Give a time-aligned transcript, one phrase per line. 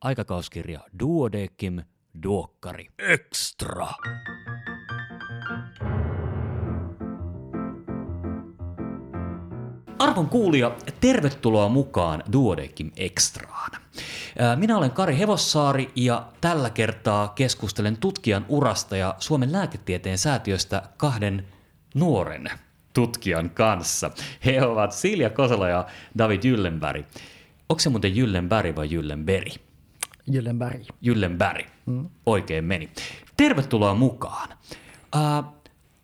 [0.00, 1.80] aikakauskirja Duodekim
[2.22, 3.88] Duokkari Extra.
[9.98, 13.70] Arvon kuulija, tervetuloa mukaan Duodekim Extraan.
[14.56, 21.46] Minä olen Kari Hevossaari ja tällä kertaa keskustelen tutkijan urasta ja Suomen lääketieteen säätiöstä kahden
[21.94, 22.50] nuoren
[22.92, 24.10] tutkijan kanssa.
[24.44, 25.86] He ovat Silja Kosola ja
[26.18, 27.06] David Jyllenberg.
[27.68, 29.69] Onko se muuten Jyllenberg vai Jyllenberg?
[30.26, 30.82] Jyllenberg.
[31.00, 31.66] Jyllenberg.
[31.86, 32.10] Mm.
[32.26, 32.90] Oikein meni.
[33.36, 34.48] Tervetuloa mukaan.
[35.16, 35.54] Uh,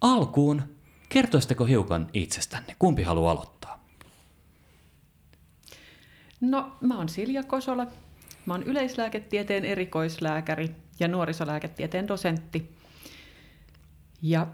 [0.01, 0.63] alkuun,
[1.09, 2.77] kertoisitteko hiukan itsestänne?
[2.79, 3.85] Kumpi haluaa aloittaa?
[6.41, 7.87] No, mä oon Silja Kosola.
[8.47, 10.71] Mä oon yleislääketieteen erikoislääkäri
[11.01, 12.77] ja nuorisolääketieteen dosentti.
[14.23, 14.47] Ja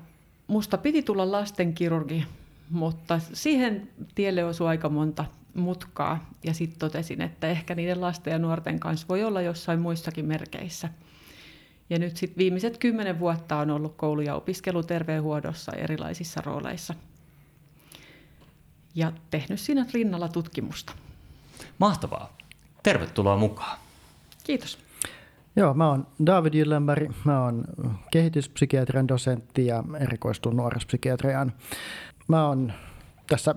[0.46, 2.26] musta piti tulla lastenkirurgi,
[2.70, 5.24] mutta siihen tielle osui aika monta
[5.54, 6.30] mutkaa.
[6.44, 10.88] Ja sitten totesin, että ehkä niiden lasten ja nuorten kanssa voi olla jossain muissakin merkeissä.
[11.90, 16.94] Ja nyt sitten viimeiset kymmenen vuotta on ollut koulu- ja opiskeluterveydenhuollossa erilaisissa rooleissa.
[18.94, 20.92] Ja tehnyt siinä rinnalla tutkimusta.
[21.78, 22.36] Mahtavaa.
[22.82, 23.78] Tervetuloa mukaan.
[24.44, 24.78] Kiitos.
[25.56, 27.64] Joo, mä oon David Jyllenberg, mä oon
[28.10, 31.52] kehityspsykiatrian dosentti ja erikoistun nuorispsykiatriaan.
[32.28, 32.72] Mä oon
[33.26, 33.54] tässä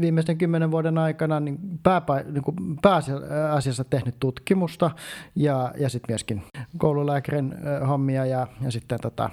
[0.00, 4.90] viimeisten kymmenen vuoden aikana niin pääpä, niin kuin pääasiassa tehnyt tutkimusta
[5.36, 6.42] ja, ja sitten myöskin
[6.78, 7.54] koululääkärin
[7.88, 9.30] hommia ja, ja sitten tota,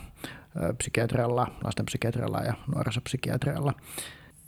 [0.77, 3.73] psykiatrialla, lastenpsykiatrialla ja nuorisopsykiatrialla.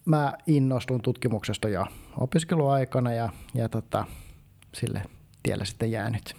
[0.06, 1.86] Mä innostun tutkimuksesta jo
[2.18, 4.06] opiskeluaikana ja, ja tota,
[4.74, 5.02] sille
[5.44, 6.36] tielle sitten jäänyt.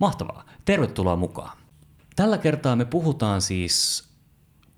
[0.00, 0.44] Mahtavaa.
[0.64, 1.58] Tervetuloa mukaan.
[2.16, 4.05] Tällä kertaa me puhutaan siis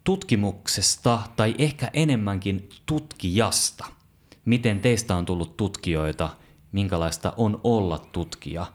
[0.09, 3.87] tutkimuksesta tai ehkä enemmänkin tutkijasta.
[4.45, 6.28] Miten teistä on tullut tutkijoita,
[6.73, 8.67] minkälaista on olla tutkija,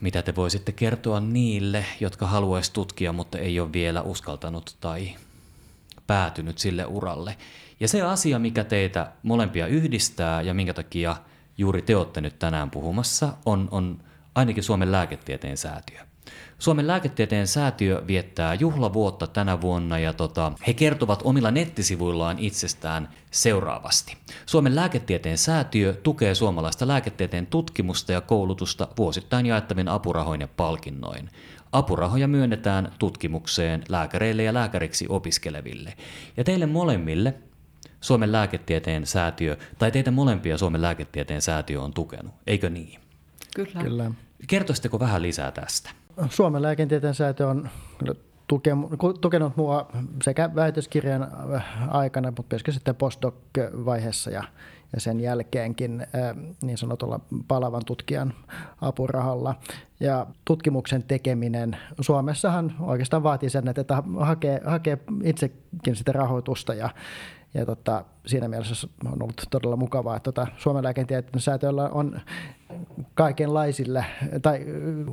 [0.00, 5.16] mitä te voisitte kertoa niille, jotka haluaisi tutkia, mutta ei ole vielä uskaltanut tai
[6.06, 7.36] päätynyt sille uralle.
[7.80, 11.16] Ja se asia, mikä teitä molempia yhdistää ja minkä takia
[11.58, 14.00] juuri te olette nyt tänään puhumassa, on, on
[14.34, 16.13] ainakin Suomen lääketieteen säätiö.
[16.58, 24.16] Suomen lääketieteen säätiö viettää juhlavuotta tänä vuonna ja tota, he kertovat omilla nettisivuillaan itsestään seuraavasti.
[24.46, 31.30] Suomen lääketieteen säätiö tukee suomalaista lääketieteen tutkimusta ja koulutusta vuosittain jaettavin apurahoin ja palkinnoin.
[31.72, 35.94] Apurahoja myönnetään tutkimukseen lääkäreille ja lääkäriksi opiskeleville.
[36.36, 37.34] Ja teille molemmille
[38.00, 43.00] Suomen lääketieteen säätiö, tai teitä molempia Suomen lääketieteen säätiö on tukenut, eikö niin?
[43.54, 43.82] Kyllä.
[43.82, 44.10] Kyllä.
[44.46, 45.90] Kertoisitteko vähän lisää tästä?
[46.30, 47.68] Suomen lääketieteen säätö on
[49.20, 49.86] tukenut mua
[50.22, 51.30] sekä väitöskirjan
[51.88, 54.44] aikana, mutta myöskin sitten postdoc-vaiheessa ja,
[54.92, 56.06] ja sen jälkeenkin
[56.62, 58.34] niin sanotulla palavan tutkijan
[58.80, 59.54] apurahalla.
[60.00, 66.90] Ja tutkimuksen tekeminen Suomessahan oikeastaan vaatii sen, että hakee, hakee itsekin sitä rahoitusta ja,
[67.54, 72.20] ja tota, siinä mielessä on ollut todella mukavaa, että tota, Suomen lääketieteen säätiöllä on
[73.14, 74.04] kaikenlaisille,
[74.42, 74.60] tai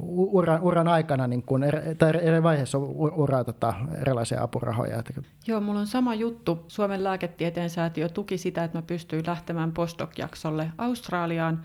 [0.04, 1.62] uran, uran aikana, niin kun
[1.98, 5.04] tai eri vaiheessa uraa tota, erilaisia apurahoja.
[5.48, 6.66] Joo, mulla on sama juttu.
[6.68, 11.62] Suomen lääketieteen säätiö tuki sitä, että mä pystyin lähtemään postdoc-jaksolle Australiaan.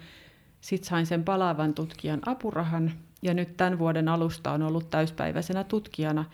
[0.60, 6.24] Sitten sain sen palaavan tutkijan apurahan, ja nyt tämän vuoden alusta on ollut täyspäiväisenä tutkijana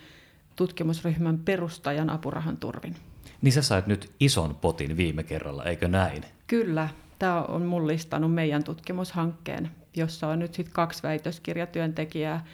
[0.56, 2.96] tutkimusryhmän perustajan apurahan turvin.
[3.42, 6.24] Niin sä sait nyt ison potin viime kerralla, eikö näin?
[6.46, 6.88] Kyllä.
[7.18, 12.44] Tämä on mullistanut meidän tutkimushankkeen, jossa on nyt sitten kaksi väitöskirjatyöntekijää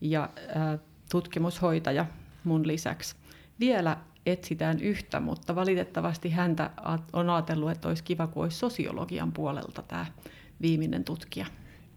[0.00, 0.78] ja ää,
[1.10, 2.06] tutkimushoitaja
[2.44, 3.16] mun lisäksi.
[3.60, 3.96] Vielä
[4.26, 6.70] etsitään yhtä, mutta valitettavasti häntä
[7.12, 10.06] on ajatellut, että olisi kiva, kun olisi sosiologian puolelta tämä
[10.62, 11.46] viimeinen tutkija.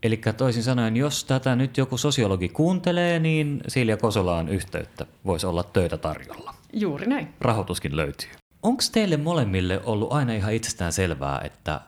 [0.03, 5.63] Eli toisin sanoen, jos tätä nyt joku sosiologi kuuntelee, niin Silja Kosolaan yhteyttä voisi olla
[5.63, 6.58] töitä tarjolla.
[6.73, 7.27] Juuri näin.
[7.41, 8.29] Rahoituskin löytyy.
[8.63, 11.81] Onko teille molemmille ollut aina ihan itsestään selvää, että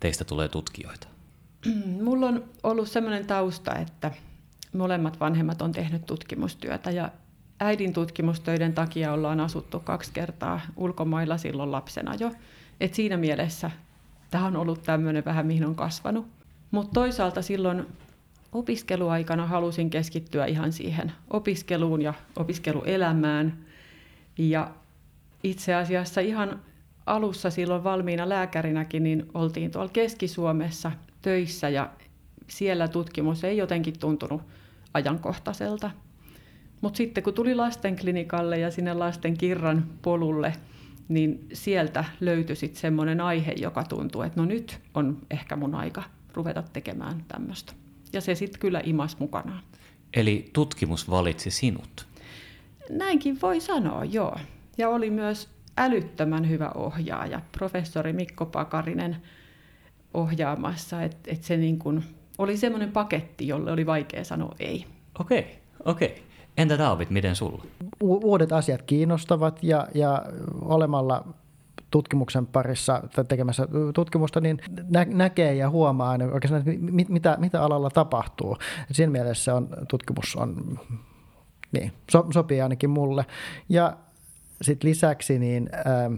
[0.00, 1.06] teistä tulee tutkijoita?
[2.04, 4.10] Mulla on ollut sellainen tausta, että
[4.72, 7.10] molemmat vanhemmat on tehnyt tutkimustyötä ja
[7.60, 12.32] äidin tutkimustöiden takia ollaan asuttu kaksi kertaa ulkomailla silloin lapsena jo.
[12.80, 13.70] Et siinä mielessä
[14.30, 16.26] tämä on ollut tämmöinen vähän, mihin on kasvanut.
[16.70, 17.86] Mutta toisaalta silloin
[18.52, 23.71] opiskeluaikana halusin keskittyä ihan siihen opiskeluun ja opiskeluelämään.
[24.50, 24.70] Ja
[25.44, 26.60] itse asiassa ihan
[27.06, 30.92] alussa silloin valmiina lääkärinäkin, niin oltiin tuolla Keski-Suomessa
[31.22, 31.90] töissä ja
[32.48, 34.42] siellä tutkimus ei jotenkin tuntunut
[34.94, 35.90] ajankohtaiselta.
[36.80, 40.52] Mutta sitten kun tuli lastenklinikalle ja sinne lasten kirran polulle,
[41.08, 46.02] niin sieltä löytyi sitten semmoinen aihe, joka tuntuu, että no nyt on ehkä mun aika
[46.34, 47.72] ruveta tekemään tämmöistä.
[48.12, 49.62] ja se sitten kyllä imas mukanaan.
[50.14, 52.06] Eli tutkimus valitsi sinut.
[52.90, 54.36] Näinkin voi sanoa, joo.
[54.78, 59.16] Ja oli myös älyttömän hyvä ohjaaja, professori Mikko Pakarinen
[60.14, 62.02] ohjaamassa, että et se niin kun
[62.38, 64.86] oli semmoinen paketti, jolle oli vaikea sanoa ei.
[65.20, 66.22] Okei, okei.
[66.56, 67.64] Entä David, miten sulla?
[68.02, 70.22] U- uudet asiat kiinnostavat ja, ja
[70.60, 71.24] olemalla
[71.90, 74.58] tutkimuksen parissa tai tekemässä tutkimusta, niin
[74.90, 78.56] nä- näkee ja huomaa oikeastaan, että mit- mitä, mitä alalla tapahtuu.
[78.92, 80.78] Siinä mielessä on, tutkimus on,
[81.72, 83.24] niin, so- sopii ainakin mulle.
[83.68, 83.96] Ja
[84.62, 86.14] sitten lisäksi, niin, ähm,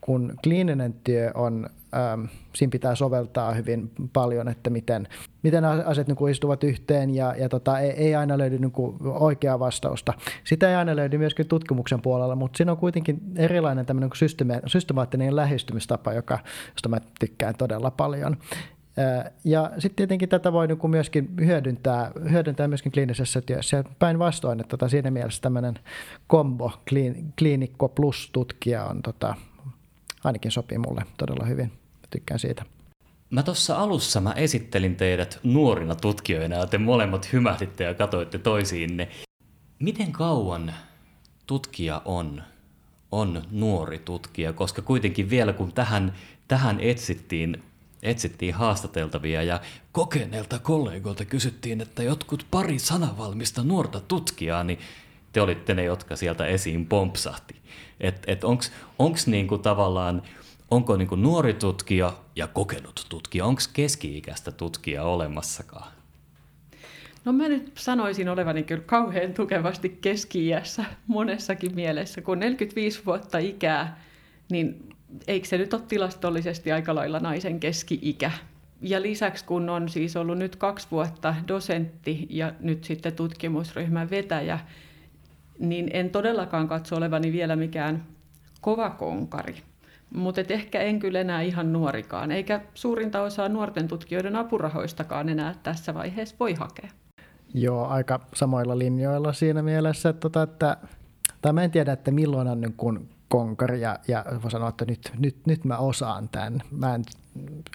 [0.00, 1.66] kun kliininen työ on
[1.96, 2.24] ähm,
[2.54, 5.08] siinä pitää soveltaa hyvin paljon, että miten,
[5.42, 9.58] miten asiat niin istuvat yhteen ja, ja tota, ei, ei aina löydy niin kuin oikeaa
[9.58, 10.12] vastausta.
[10.44, 15.36] Sitä ei aina löydy myöskin tutkimuksen puolella, mutta siinä on kuitenkin erilainen tämmöinen niin systemaattinen
[15.36, 16.38] lähestymistapa, joka,
[16.72, 18.36] josta mä tykkään todella paljon.
[19.44, 23.84] Ja sitten tietenkin tätä voi niin myöskin hyödyntää, hyödyntää myöskin kliinisessä työssä.
[23.98, 25.78] Päinvastoin, että tota, siinä mielessä tämmöinen
[26.26, 26.72] kombo,
[27.38, 29.34] kliinikko plus tutkija on tota,
[30.24, 31.72] ainakin sopii mulle todella hyvin
[32.10, 32.64] tykkään siitä.
[33.30, 39.08] Mä tuossa alussa mä esittelin teidät nuorina tutkijoina ja te molemmat hymähditte ja katoitte toisiinne.
[39.78, 40.74] Miten kauan
[41.46, 42.42] tutkija on,
[43.12, 46.14] on nuori tutkija, koska kuitenkin vielä kun tähän,
[46.48, 47.62] tähän etsittiin,
[48.02, 49.60] etsittiin haastateltavia ja
[49.92, 54.78] kokeneelta kollegoilta kysyttiin, että jotkut pari sanavalmista nuorta tutkijaa, niin
[55.32, 57.56] te olitte ne, jotka sieltä esiin pompsahti.
[58.00, 60.22] Et, et onko niinku tavallaan
[60.70, 65.92] onko niin nuori tutkija ja kokenut tutkija, onko keski-ikäistä tutkijaa olemassakaan?
[67.24, 70.50] No mä nyt sanoisin olevani kyllä kauhean tukevasti keski
[71.06, 72.20] monessakin mielessä.
[72.20, 74.00] Kun 45 vuotta ikää,
[74.50, 74.94] niin
[75.26, 78.30] eikö se nyt ole tilastollisesti aika lailla naisen keski-ikä?
[78.80, 84.58] Ja lisäksi kun on siis ollut nyt kaksi vuotta dosentti ja nyt sitten tutkimusryhmän vetäjä,
[85.58, 88.04] niin en todellakaan katso olevani vielä mikään
[88.60, 89.56] kova konkari.
[90.14, 95.94] Mutta ehkä en kyllä enää ihan nuorikaan, eikä suurinta osaa nuorten tutkijoiden apurahoistakaan enää tässä
[95.94, 96.88] vaiheessa voi hakea.
[97.54, 100.76] Joo, aika samoilla linjoilla siinä mielessä, että, tota, että
[101.42, 104.84] tai mä en tiedä, että milloin on niin kuin konkari ja, ja voi sanoa, että
[104.84, 106.62] nyt, nyt, nyt mä osaan tämän.
[106.70, 107.04] Mä en,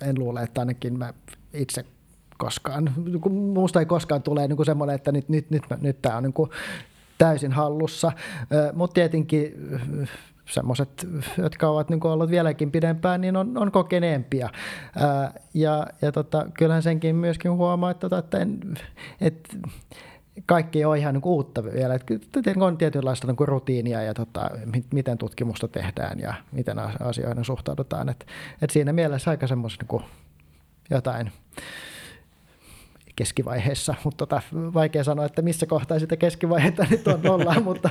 [0.01, 1.13] en luule, että ainakin mä
[1.53, 1.85] itse
[2.37, 2.93] koskaan,
[3.29, 6.33] muusta ei koskaan tule niin semmoinen, että nyt, nyt, nyt, nyt, nyt tämä on niin
[6.33, 6.49] kuin
[7.17, 8.11] täysin hallussa.
[8.73, 9.53] Mutta tietenkin
[10.49, 11.07] semmoiset,
[11.37, 14.49] jotka ovat niin olleet vieläkin pidempään, niin on, on kokeneempia.
[15.53, 18.59] Ja ja tota, kyllähän senkin myöskin huomaa, että, tota, että, en,
[19.21, 19.57] että
[20.45, 21.95] kaikki ei ole ihan niin uutta vielä.
[21.95, 22.13] Että
[22.65, 24.49] on tietynlaista niin rutiinia ja tota,
[24.93, 28.09] miten tutkimusta tehdään ja miten asioihin suhtaudutaan.
[28.09, 28.27] Et,
[28.61, 30.03] et siinä mielessä aika semmoista niin
[30.89, 31.31] jotain
[33.15, 37.89] keskivaiheessa, mutta tota, vaikea sanoa, että missä kohtaa sitä keskivaihetta nyt on ollaan, mutta...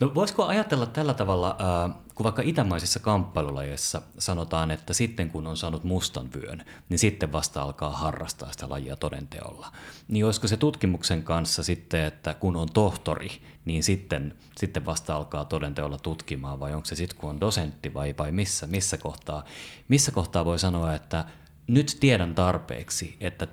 [0.00, 5.56] No voisiko ajatella tällä tavalla, äh, kun vaikka itämaisissa kamppailulajeissa sanotaan, että sitten kun on
[5.56, 9.72] saanut mustan vyön, niin sitten vasta alkaa harrastaa sitä lajia todenteolla.
[10.08, 13.30] Niin olisiko se tutkimuksen kanssa sitten, että kun on tohtori,
[13.64, 18.14] niin sitten, sitten vasta alkaa todenteolla tutkimaan, vai onko se sitten kun on dosentti vai,
[18.18, 19.44] vai missä, missä, kohtaa,
[19.88, 21.24] missä kohtaa voi sanoa, että
[21.66, 23.46] nyt tiedän tarpeeksi, että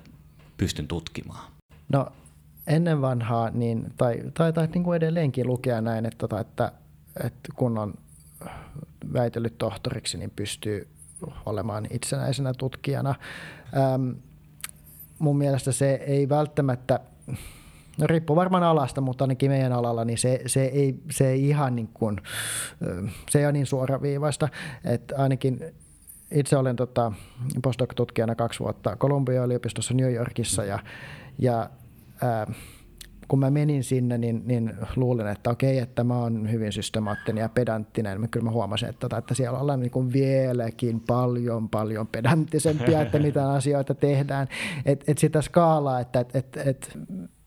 [0.58, 1.52] pystyn tutkimaan?
[1.90, 2.08] No
[2.72, 6.72] ennen vanhaa, niin, tai, tai, tai niin kuin edelleenkin lukea näin, että, tota, että,
[7.24, 7.94] että kun on
[9.14, 10.88] väitellyt tohtoriksi, niin pystyy
[11.46, 13.16] olemaan itsenäisenä tutkijana.
[13.78, 14.10] Ähm,
[15.20, 17.00] mun mielestä se ei välttämättä,
[17.98, 21.76] no riippuu varmaan alasta, mutta ainakin meidän alalla, niin se, se, ei, se ei ihan
[21.76, 22.22] niin kuin,
[23.30, 24.50] se ei ole niin suoraviivaista,
[24.84, 25.60] että ainakin
[26.32, 27.12] itse olen tota,
[27.64, 30.80] postdoc-tutkijana kaksi vuotta Columbia-yliopistossa New Yorkissa ja,
[31.40, 31.70] ja
[32.22, 32.54] ää,
[33.32, 37.50] kun mä menin sinne, niin, niin luulin, että okei, että mä oon hyvin systemaattinen ja
[37.50, 38.22] pedanttinen.
[38.22, 43.02] Mä kyllä mä huomasin, että, tota, että siellä ollaan niin kuin vieläkin paljon, paljon pedanttisempia,
[43.02, 44.48] että mitä asioita tehdään.
[44.86, 46.98] Että et sitä skaalaa, että et, et, et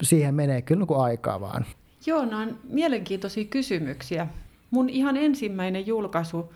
[0.02, 1.66] siihen menee kyllä niin kuin aikaa vaan.
[2.06, 4.26] Joo, nämä on mielenkiintoisia kysymyksiä.
[4.70, 6.52] Mun ihan ensimmäinen julkaisu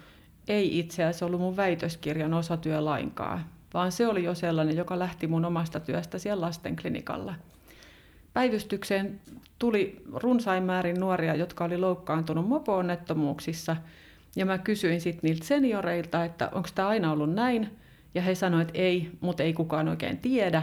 [0.49, 3.45] ei itse asiassa ollut mun väitöskirjan osatyö lainkaan,
[3.75, 7.35] vaan se oli jo sellainen, joka lähti mun omasta työstä siellä lastenklinikalla.
[8.39, 9.21] Päivystykseen
[9.59, 13.77] tuli runsain määrin nuoria, jotka oli loukkaantunut mopo-onnettomuuksissa,
[14.37, 17.71] ja mä kysyin sitten niiltä senioreilta, että onko tämä aina ollut näin,
[18.15, 20.63] ja he sanoivat, että ei, mutta ei kukaan oikein tiedä.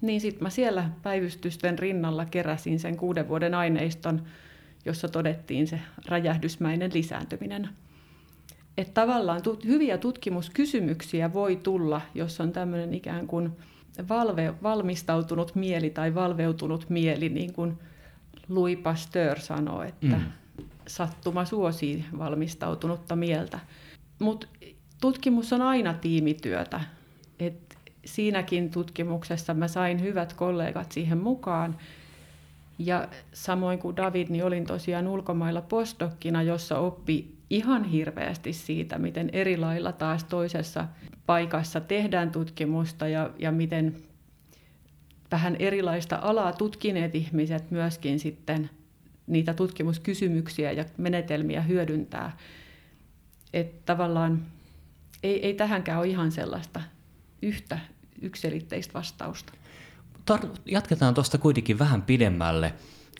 [0.00, 4.22] Niin sitten mä siellä päivystysten rinnalla keräsin sen kuuden vuoden aineiston,
[4.84, 7.68] jossa todettiin se räjähdysmäinen lisääntyminen.
[8.78, 13.52] Että tavallaan hyviä tutkimuskysymyksiä voi tulla, jos on tämmöinen ikään kuin
[14.08, 17.78] valve, valmistautunut mieli tai valveutunut mieli, niin kuin
[18.48, 20.24] Louis Pasteur sanoi, että mm.
[20.86, 23.60] sattuma suosii valmistautunutta mieltä.
[24.18, 24.46] Mutta
[25.00, 26.80] tutkimus on aina tiimityötä.
[27.38, 31.78] Et siinäkin tutkimuksessa mä sain hyvät kollegat siihen mukaan.
[32.78, 39.30] Ja samoin kuin David, niin olin tosiaan ulkomailla postokkina, jossa oppi ihan hirveästi siitä, miten
[39.32, 40.88] eri lailla taas toisessa
[41.26, 43.96] paikassa tehdään tutkimusta ja, ja miten
[45.30, 48.70] vähän erilaista alaa tutkineet ihmiset myöskin sitten
[49.26, 52.36] niitä tutkimuskysymyksiä ja menetelmiä hyödyntää.
[53.52, 54.42] Että tavallaan
[55.22, 56.80] ei, ei tähänkään ole ihan sellaista
[57.42, 57.78] yhtä
[58.22, 59.52] yksilitteistä vastausta.
[60.30, 62.74] Tar- jatketaan tuosta kuitenkin vähän pidemmälle,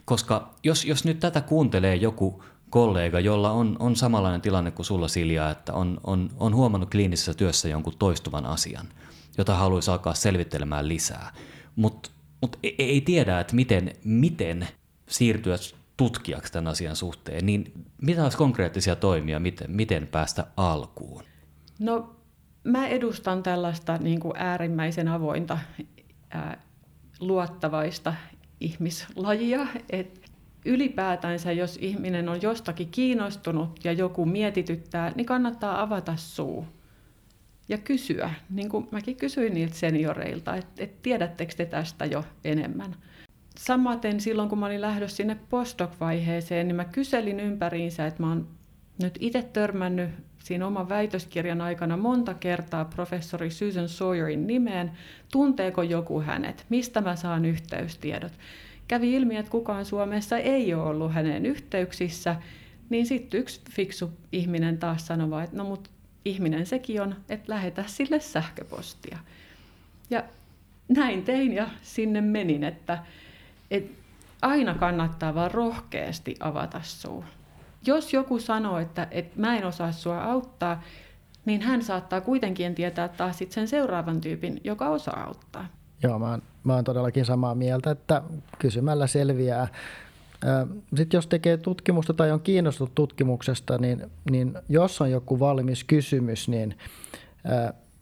[0.05, 5.09] koska jos, jos nyt tätä kuuntelee joku kollega, jolla on, on samanlainen tilanne kuin sulla
[5.09, 8.89] Silja, että on, on, on huomannut kliinisessä työssä jonkun toistuvan asian,
[9.39, 11.33] jota haluaisi alkaa selvittelemään lisää,
[11.77, 12.11] mutta
[12.41, 14.69] mut ei, ei tiedä, että miten, miten
[15.09, 15.57] siirtyä
[15.97, 21.25] tutkijaksi tämän asian suhteen, niin mitä olisi konkreettisia toimia, miten, miten päästä alkuun?
[21.79, 22.17] No
[22.65, 25.59] mä edustan tällaista niin kuin äärimmäisen avointa,
[26.31, 26.63] ää,
[27.21, 28.15] luottavaista
[28.61, 30.22] ihmislajia, että
[30.65, 36.67] ylipäätänsä, jos ihminen on jostakin kiinnostunut ja joku mietityttää, niin kannattaa avata suu
[37.69, 38.31] ja kysyä.
[38.51, 42.97] Niin kuin mäkin kysyin niiltä senioreilta, että, että tiedättekö te tästä jo enemmän.
[43.59, 48.49] Samaten silloin, kun mä olin lähdössä sinne postdoc-vaiheeseen, niin mä kyselin ympäriinsä, että mä oon
[49.03, 54.93] nyt itse törmännyt siinä oman väitöskirjan aikana monta kertaa professori Susan Sawyerin nimeen.
[55.33, 56.67] Tunteeko joku hänet?
[56.69, 58.33] Mistä mä saan yhteystiedot?
[58.93, 62.37] Kävi ilmi, että kukaan Suomessa ei ole ollut hänen yhteyksissä,
[62.91, 65.91] niin sitten yksi fiksu ihminen taas sanoi, että no mut
[66.25, 69.19] ihminen sekin on, että lähetä sille sähköpostia.
[70.11, 70.25] Ja
[70.89, 72.99] näin tein ja sinne menin, että,
[73.71, 74.03] että
[74.43, 77.25] aina kannattaa vaan rohkeasti avata suu.
[77.87, 80.83] Jos joku sanoo, että, että mä en osaa sua auttaa,
[81.45, 85.67] niin hän saattaa kuitenkin tietää taas sit sen seuraavan tyypin, joka osaa auttaa.
[86.03, 88.23] Joo, mä oon, mä oon todellakin samaa mieltä, että
[88.59, 89.69] kysymällä selviää.
[90.97, 96.49] Sitten jos tekee tutkimusta tai on kiinnostunut tutkimuksesta, niin, niin jos on joku valmis kysymys,
[96.49, 96.79] niin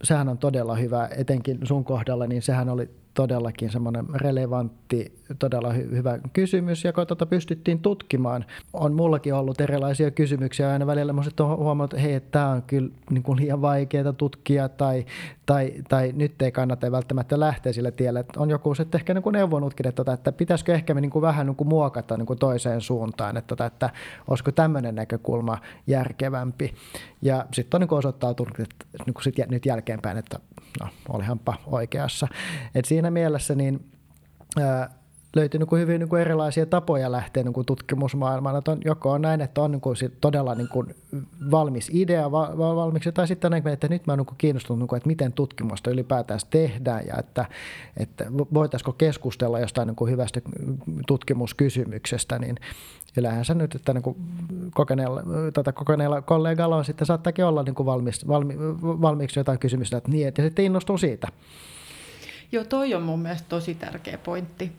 [0.03, 5.95] sehän on todella hyvä, etenkin sun kohdalla, niin sehän oli todellakin semmoinen relevantti, todella hy-
[5.95, 8.45] hyvä kysymys, joka tota pystyttiin tutkimaan.
[8.73, 12.89] On mullakin ollut erilaisia kysymyksiä aina välillä, mä olen huomannut, että hei, tämä on kyllä
[13.09, 15.05] niin kuin liian vaikeaa tutkia tai,
[15.45, 18.19] tai, tai nyt ei kannata välttämättä lähteä sille tielle.
[18.19, 21.11] Että on joku sitten ehkä niin kuin neuvonutkin, että, tota, että pitäisikö ehkä me niin
[21.11, 23.89] kuin vähän niin kuin muokata niin kuin toiseen suuntaan, että, tota, että
[24.27, 26.73] olisiko tämmöinen näkökulma järkevämpi.
[27.21, 30.39] Ja sitten on niin osoittautunut että niin kuin sit nyt jälkeenpäin, että
[30.79, 32.27] no, olihanpa oikeassa.
[32.75, 33.91] Et siinä mielessä niin,
[34.59, 34.89] ää,
[35.35, 38.57] löytyy niin kuin hyvin niin kuin erilaisia tapoja lähteä niin kuin tutkimusmaailmaan.
[38.57, 40.95] Että on, joko on näin, että on niin kuin todella niin kuin
[41.51, 44.87] valmis idea va, va, valmiiksi, tai sitten näin, että nyt mä olen niin kiinnostunut, niin
[44.87, 47.45] kuin, että miten tutkimusta ylipäätään tehdään, ja että,
[47.97, 50.41] että voitaisiko keskustella jostain niin kuin hyvästä
[51.07, 52.55] tutkimuskysymyksestä, niin
[53.17, 54.15] yleensä nyt, että niin kuin
[54.73, 55.23] kokeneella,
[55.53, 60.11] tätä kokeneella kollegalla on sitten saattaakin olla niin kuin valmis, valmi, valmiiksi jotain kysymystä, että
[60.11, 61.27] niin, että sitten innostuu siitä.
[62.51, 64.71] Joo, toi on mun mielestä tosi tärkeä pointti.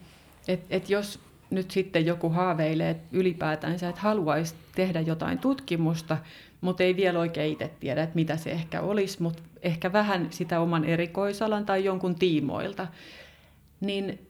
[0.49, 1.21] Että et jos
[1.51, 6.19] nyt sitten joku haaveilee ylipäätänsä, että haluaisi tehdä jotain tutkimusta,
[6.61, 10.61] mutta ei vielä oikein itse tiedä, että mitä se ehkä olisi, mutta ehkä vähän sitä
[10.61, 12.87] oman erikoisalan tai jonkun tiimoilta,
[13.81, 14.27] niin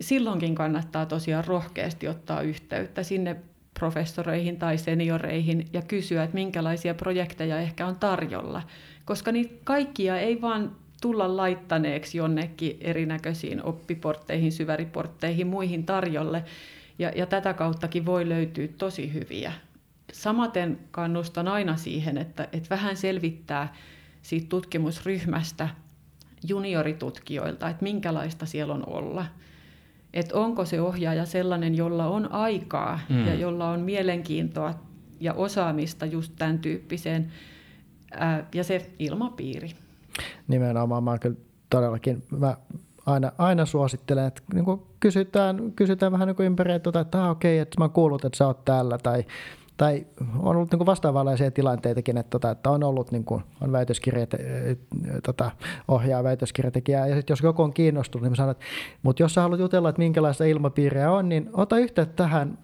[0.00, 3.36] silloinkin kannattaa tosiaan rohkeasti ottaa yhteyttä sinne
[3.74, 8.62] professoreihin tai senioreihin ja kysyä, että minkälaisia projekteja ehkä on tarjolla,
[9.04, 16.44] koska niitä kaikkia ei vaan tulla laittaneeksi jonnekin erinäköisiin oppiportteihin, syväriportteihin, muihin tarjolle.
[16.98, 19.52] Ja, ja tätä kauttakin voi löytyä tosi hyviä.
[20.12, 23.74] Samaten kannustan aina siihen, että, että vähän selvittää
[24.22, 25.68] siitä tutkimusryhmästä
[26.48, 29.26] junioritutkijoilta, että minkälaista siellä on olla.
[30.14, 33.26] Että onko se ohjaaja sellainen, jolla on aikaa mm.
[33.26, 34.74] ja jolla on mielenkiintoa
[35.20, 37.32] ja osaamista just tämän tyyppiseen,
[38.12, 39.70] ää, ja se ilmapiiri.
[40.48, 41.36] Nimenomaan mä kyllä
[41.70, 42.56] todellakin, mä
[43.06, 47.24] aina, aina suosittelen, että niin kuin kysytään, kysytään vähän niin kuin ympäri, että, tota, että
[47.24, 49.24] ah, okei, okay, että mä oon kuullut, että sä oot täällä, tai,
[49.76, 50.06] tai
[50.38, 54.26] on ollut niin vastaavanlaisia tilanteitakin, että, tota, että on ollut niin kuin, on väitöskirja,
[55.22, 55.50] tota,
[55.88, 58.64] ohjaa väitöskirjatekijää, ja sitten jos joku on kiinnostunut, niin mä sanon, että
[59.02, 62.58] mutta jos sä haluat jutella, että minkälaista ilmapiiriä on, niin ota yhteyttä tähän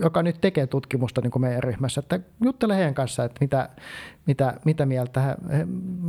[0.00, 3.68] joka nyt tekee tutkimusta niin kuin meidän ryhmässä, että juttele heidän kanssa, että mitä,
[4.26, 5.36] mitä, mitä mieltä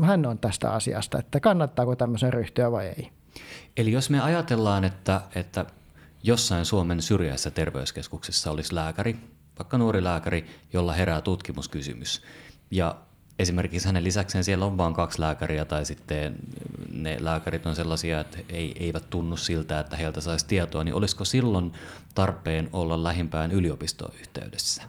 [0.01, 3.09] hän on tästä asiasta, että kannattaako tämmöisen ryhtyä vai ei.
[3.77, 5.65] Eli jos me ajatellaan, että, että
[6.23, 9.15] jossain Suomen syrjäisessä terveyskeskuksessa olisi lääkäri,
[9.59, 12.21] vaikka nuori lääkäri, jolla herää tutkimuskysymys,
[12.71, 12.95] ja
[13.39, 16.35] esimerkiksi hänen lisäkseen siellä on vain kaksi lääkäriä tai sitten
[16.93, 21.25] ne lääkärit on sellaisia, että ei, eivät tunnu siltä, että heiltä saisi tietoa, niin olisiko
[21.25, 21.73] silloin
[22.15, 24.83] tarpeen olla lähimpään yliopistoon yhteydessä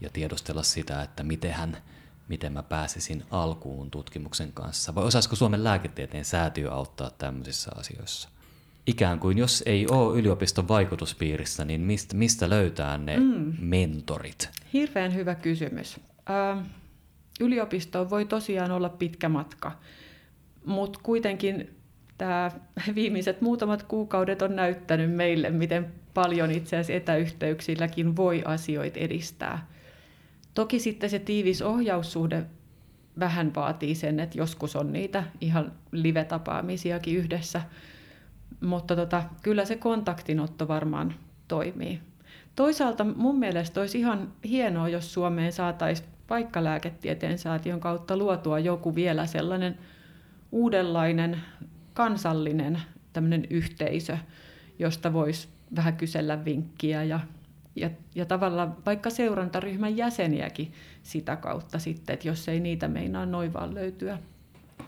[0.00, 1.76] ja tiedostella sitä, että miten, hän,
[2.28, 4.94] miten mä pääsisin alkuun tutkimuksen kanssa?
[4.94, 8.28] Vai osaisiko Suomen lääketieteen säätiö auttaa tämmöisissä asioissa?
[8.86, 13.54] Ikään kuin jos ei ole yliopiston vaikutuspiirissä, niin mistä, mistä löytää ne mm.
[13.58, 14.50] mentorit?
[14.72, 16.00] Hirveän hyvä kysymys.
[16.30, 16.64] Äh,
[17.40, 19.72] yliopistoon voi tosiaan olla pitkä matka,
[20.64, 21.76] mutta kuitenkin
[22.18, 22.50] tämä
[22.94, 29.66] viimeiset muutamat kuukaudet on näyttänyt meille, miten paljon itse asiassa etäyhteyksilläkin voi asioita edistää.
[30.54, 32.46] Toki sitten se tiivis ohjaussuhde
[33.18, 37.62] vähän vaatii sen, että joskus on niitä ihan live-tapaamisiakin yhdessä,
[38.60, 41.14] mutta tota, kyllä se kontaktinotto varmaan
[41.48, 42.00] toimii.
[42.56, 48.94] Toisaalta mun mielestä olisi ihan hienoa, jos Suomeen saataisiin vaikka lääketieteen säätiön kautta luotua joku
[48.94, 49.78] vielä sellainen
[50.52, 51.40] uudenlainen
[51.94, 52.78] kansallinen
[53.12, 54.18] tämmöinen yhteisö,
[54.78, 57.20] josta voisi vähän kysellä vinkkiä ja,
[57.76, 63.52] ja, ja tavallaan vaikka seurantaryhmän jäseniäkin sitä kautta sitten, että jos ei niitä meinaa noin
[63.52, 64.18] vaan löytyä.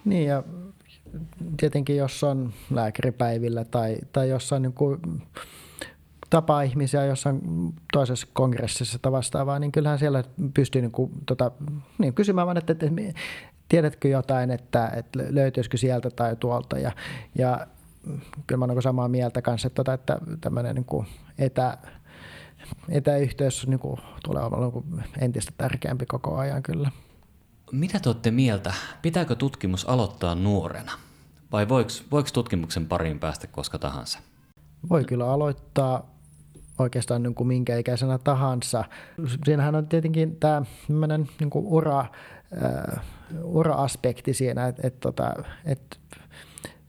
[0.05, 0.43] Niin ja
[1.57, 5.01] tietenkin jos on lääkäripäivillä tai, tai jossain niin kuin
[6.31, 7.41] tapaa ihmisiä jossain
[7.93, 11.51] toisessa kongressissa tai vastaavaa, niin kyllähän siellä pystyy niin kuin, tota,
[11.99, 12.87] niin kysymään vaan, että, että
[13.69, 16.79] tiedätkö jotain, että, että löytyisikö sieltä tai tuolta.
[16.79, 16.93] Ja,
[17.35, 17.67] ja
[18.47, 21.07] kyllä mä olen samaa mieltä kanssa, että, tota, että tämmöinen niin kuin
[21.39, 21.79] etä,
[22.89, 26.91] etäyhteys niin kuin, tulee olemaan niin entistä tärkeämpi koko ajan kyllä.
[27.73, 28.75] Mitä te olette mieltä?
[29.03, 30.93] Pitääkö tutkimus aloittaa nuorena?
[31.53, 34.19] Vai voiko, voiko tutkimuksen pariin päästä koska tahansa?
[34.91, 36.18] Voi kyllä aloittaa
[36.79, 38.85] oikeastaan niin kuin minkä ikäisenä tahansa.
[39.45, 40.63] Siinähän on tietenkin tämä
[41.41, 42.07] niin kuin ura,
[42.53, 42.99] uh,
[43.43, 45.97] ura-aspekti siinä, että, että, tota, että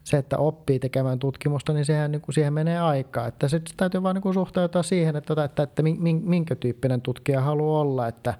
[0.04, 3.26] se, että oppii tekemään tutkimusta, niin sehän, niin kuin, siihen menee aikaa.
[3.26, 5.82] Että se täytyy vain niin suhtautua siihen, että, tota, että, että
[6.22, 8.34] minkä tyyppinen tutkija haluaa olla, että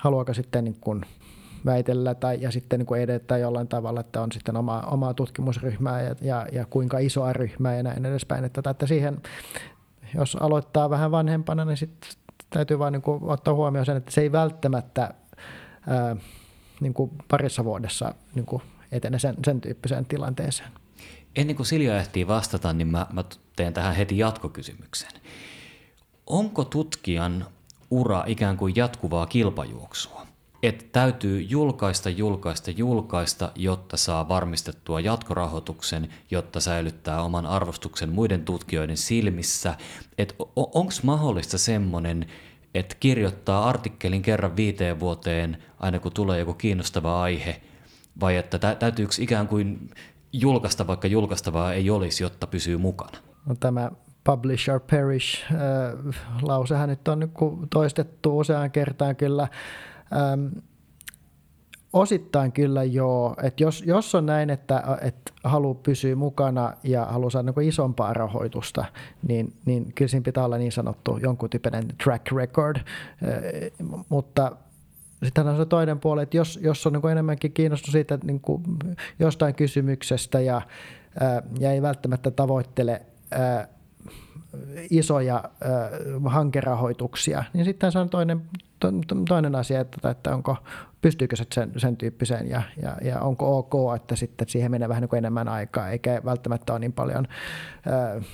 [0.00, 1.02] haluaako sitten niin kuin
[1.64, 6.02] väitellä tai, ja sitten niin kuin edetä jollain tavalla, että on sitten oma, omaa tutkimusryhmää
[6.02, 8.44] ja, ja, ja kuinka isoa ryhmää ja näin edespäin.
[8.44, 9.20] Että, että siihen
[10.14, 12.10] jos aloittaa vähän vanhempana, niin sitten
[12.50, 15.14] täytyy vain niin ottaa huomioon sen, että se ei välttämättä
[15.88, 16.16] ää,
[16.80, 20.70] niin kuin parissa vuodessa niin kuin etene sen, sen tyyppiseen tilanteeseen.
[21.36, 23.24] Ennen kuin Silja ehtii vastata, niin mä, mä
[23.56, 25.10] teen tähän heti jatkokysymyksen.
[26.26, 27.46] Onko tutkijan
[27.90, 30.26] ura ikään kuin jatkuvaa kilpajuoksua?
[30.62, 38.96] Että täytyy julkaista, julkaista, julkaista, jotta saa varmistettua jatkorahoituksen, jotta säilyttää oman arvostuksen muiden tutkijoiden
[38.96, 39.74] silmissä.
[40.18, 42.26] Että onko mahdollista semmoinen,
[42.74, 47.60] että kirjoittaa artikkelin kerran viiteen vuoteen, aina kun tulee joku kiinnostava aihe,
[48.20, 49.90] vai että täytyykö ikään kuin
[50.32, 53.18] julkaista, vaikka julkaistavaa ei olisi, jotta pysyy mukana?
[53.46, 53.90] No, tämä
[54.24, 55.58] publish or perish äh,
[56.42, 57.32] lausehan nyt on
[57.70, 59.48] toistettu useaan kertaan kyllä
[60.16, 60.46] Ähm,
[61.92, 63.36] osittain kyllä joo.
[63.42, 68.14] Et jos, jos on näin, että, että haluaa pysyä mukana ja haluaa saada niin isompaa
[68.14, 68.84] rahoitusta,
[69.28, 72.76] niin, niin kyllä siinä pitää olla niin sanottu jonkun tyyppinen track record.
[72.76, 72.84] Äh,
[74.08, 74.52] mutta
[75.24, 78.42] sitten on se toinen puoli, että jos, jos on niin enemmänkin kiinnostunut siitä niin
[79.18, 80.62] jostain kysymyksestä ja,
[81.20, 83.68] ää, ja ei välttämättä tavoittele ää,
[84.90, 85.44] isoja
[86.24, 88.42] hankerahoituksia, niin sitten se on toinen,
[88.80, 88.92] to,
[89.28, 90.56] toinen asia, että, että onko,
[91.00, 95.02] pystyykö se sen, sen tyyppiseen ja, ja, ja onko ok, että sitten siihen menee vähän
[95.02, 97.26] niin enemmän aikaa, eikä välttämättä ole niin paljon
[97.86, 98.24] äh,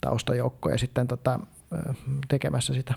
[0.00, 1.40] taustajoukkoja sitten tota,
[1.72, 1.96] äh,
[2.28, 2.94] tekemässä sitä.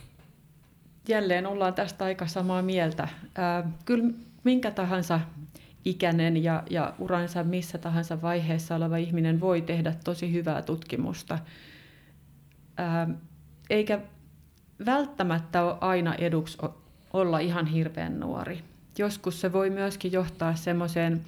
[1.07, 3.03] Jälleen ollaan tästä aika samaa mieltä.
[3.03, 5.19] Äh, kyllä minkä tahansa
[5.85, 11.39] ikäinen ja, ja uransa missä tahansa vaiheessa oleva ihminen voi tehdä tosi hyvää tutkimusta–
[13.69, 13.99] eikä
[14.85, 16.57] välttämättä ole aina eduksi
[17.13, 18.59] olla ihan hirveän nuori.
[18.97, 21.21] Joskus se voi myöskin johtaa semmoiseen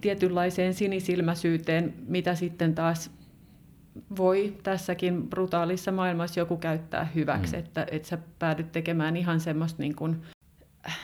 [0.00, 3.10] tietynlaiseen sinisilmäisyyteen, mitä sitten taas
[4.16, 7.58] voi tässäkin brutaalissa maailmassa joku käyttää hyväksi, mm.
[7.58, 10.22] että, että sä päädyt tekemään ihan semmoista niin kuin,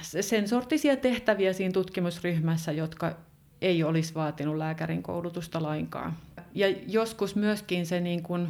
[0.02, 3.16] sen sortisia tehtäviä siinä tutkimusryhmässä, jotka
[3.60, 6.16] ei olisi vaatinut lääkärin koulutusta lainkaan.
[6.54, 8.48] Ja joskus myöskin se niin kuin,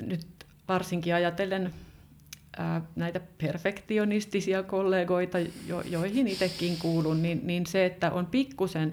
[0.00, 0.26] nyt
[0.68, 1.72] varsinkin ajatellen
[2.56, 8.92] ää, näitä perfektionistisia kollegoita, jo, joihin itsekin kuulun, niin, niin se, että on pikkusen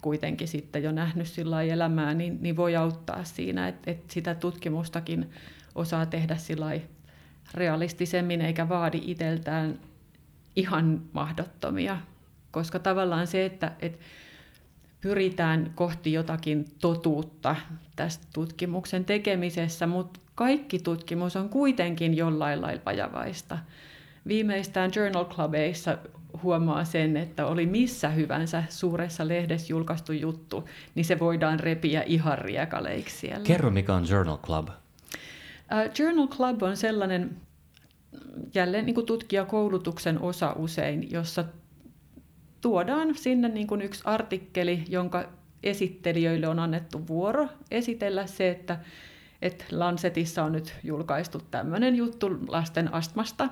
[0.00, 5.30] kuitenkin sitten jo nähnyt sillä elämää, niin, niin voi auttaa siinä, että, että sitä tutkimustakin
[5.74, 6.80] osaa tehdä sillä
[7.54, 9.78] realistisemmin eikä vaadi itseltään
[10.56, 11.98] ihan mahdottomia.
[12.50, 13.98] Koska tavallaan se, että, että
[15.00, 17.56] pyritään kohti jotakin totuutta
[17.96, 23.58] tästä tutkimuksen tekemisessä, mutta kaikki tutkimus on kuitenkin jollain lailla vajavaista.
[24.28, 25.98] Viimeistään Journal Clubeissa
[26.42, 32.38] huomaa sen, että oli missä hyvänsä suuressa lehdessä julkaistu juttu, niin se voidaan repiä ihan
[32.38, 33.44] riekaleiksi siellä.
[33.44, 34.68] Kerro, mikä on Journal Club?
[34.68, 34.74] Uh,
[35.98, 37.36] Journal Club on sellainen
[38.54, 41.44] jälleen niin kuin tutkijakoulutuksen osa usein, jossa
[42.60, 45.24] tuodaan sinne niin kuin yksi artikkeli, jonka
[45.62, 48.78] esittelijöille on annettu vuoro esitellä se, että,
[49.42, 53.48] että Lancetissa on nyt julkaistu tämmöinen juttu lasten astmasta.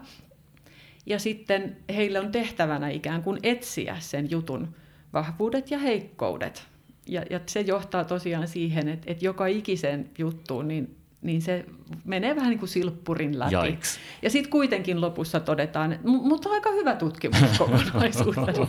[1.06, 4.74] Ja sitten heille on tehtävänä ikään kuin etsiä sen jutun
[5.12, 6.62] vahvuudet ja heikkoudet.
[7.06, 11.64] Ja, ja se johtaa tosiaan siihen, että, että joka ikisen juttuun niin niin se
[12.04, 13.54] menee vähän niin kuin silppurin läpi.
[13.54, 13.98] Jaiks.
[14.22, 18.66] Ja sitten kuitenkin lopussa todetaan, että mutta aika hyvä tutkimus kokonaisuudessa.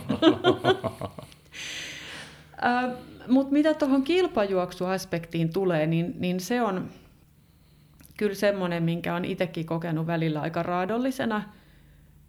[3.28, 6.88] mutta mitä tuohon kilpajuoksuaspektiin tulee, niin, niin se on
[8.20, 11.42] kyllä semmoinen, minkä on itsekin kokenut välillä aika raadollisena,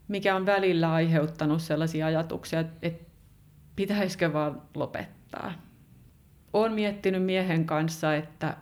[0.07, 3.05] mikä on välillä aiheuttanut sellaisia ajatuksia, että
[3.75, 5.53] pitäisikö vaan lopettaa.
[6.53, 8.57] Olen miettinyt miehen kanssa, että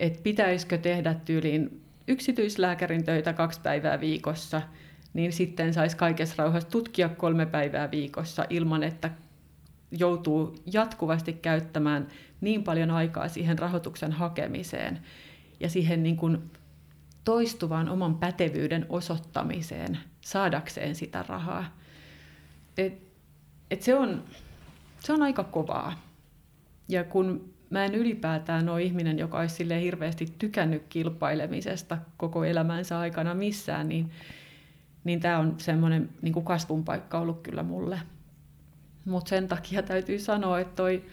[0.00, 4.62] että pitäisikö tehdä tyyliin yksityislääkärin töitä kaksi päivää viikossa,
[5.14, 9.10] niin sitten saisi kaikessa rauhassa tutkia kolme päivää viikossa ilman, että
[9.90, 12.08] joutuu jatkuvasti käyttämään
[12.40, 14.98] niin paljon aikaa siihen rahoituksen hakemiseen
[15.60, 16.50] ja siihen niin kuin
[17.24, 21.76] toistuvaan oman pätevyyden osoittamiseen saadakseen sitä rahaa.
[22.76, 23.02] Et,
[23.70, 24.24] et se, on,
[25.00, 26.02] se on aika kovaa.
[26.88, 32.98] Ja kun mä en ylipäätään ole ihminen, joka olisi sille hirveästi tykännyt kilpailemisesta koko elämänsä
[32.98, 34.10] aikana missään, niin,
[35.04, 38.00] niin tämä on semmoinen niin kasvun paikka ollut kyllä mulle.
[39.04, 41.04] Mutta sen takia täytyy sanoa, että toi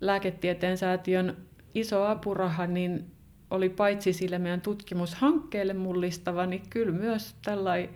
[0.00, 1.36] lääketieteen säätiön
[1.74, 3.17] iso apuraha, niin
[3.50, 7.90] oli paitsi sille meidän tutkimushankkeelle mullistava, niin kyllä myös tällainen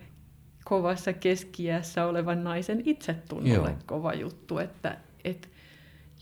[0.65, 3.77] kovassa keskiässä olevan naisen itsetunnolle Joo.
[3.85, 5.47] kova juttu, että, että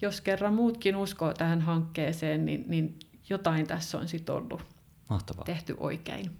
[0.01, 4.61] jos kerran muutkin uskoo tähän hankkeeseen, niin, niin jotain tässä on sitten ollut
[5.09, 5.45] Mahtavaa.
[5.45, 6.31] tehty oikein.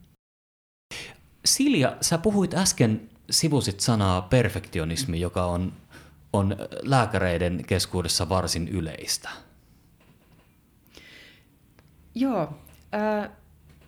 [1.45, 5.73] Silja, sä puhuit äsken, sivusit sanaa perfektionismi, joka on,
[6.33, 9.29] on lääkäreiden keskuudessa varsin yleistä.
[12.15, 12.53] Joo.
[12.93, 13.29] Äh,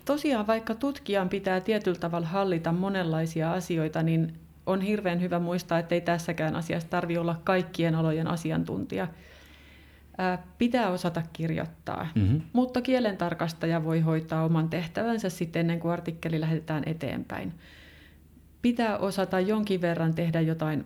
[0.05, 4.33] tosiaan vaikka tutkijan pitää tietyllä tavalla hallita monenlaisia asioita, niin
[4.65, 9.07] on hirveän hyvä muistaa, että ei tässäkään asiassa tarvitse olla kaikkien alojen asiantuntija–
[10.57, 12.41] Pitää osata kirjoittaa, mm-hmm.
[12.53, 17.53] mutta kielentarkastaja voi hoitaa oman tehtävänsä sitten ennen kuin artikkeli lähetetään eteenpäin.
[18.61, 20.85] Pitää osata jonkin verran tehdä jotain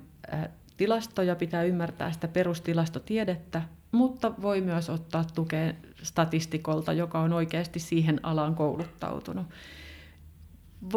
[0.78, 5.73] tilastoja, pitää ymmärtää sitä perustilastotiedettä, mutta voi myös ottaa tukea
[6.04, 9.47] statistikolta, joka on oikeasti siihen alaan kouluttautunut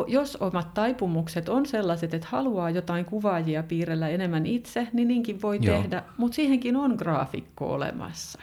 [0.06, 5.58] jos omat taipumukset on sellaiset, että haluaa jotain kuvaajia piirrellä enemmän itse, niin niinkin voi
[5.62, 5.76] Joo.
[5.76, 8.40] tehdä, mutta siihenkin on graafikko olemassa.